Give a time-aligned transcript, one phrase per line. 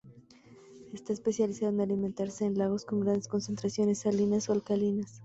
[0.95, 5.19] Está especializado en alimentarse en lagos con grandes concentraciones salinas o alcalinas.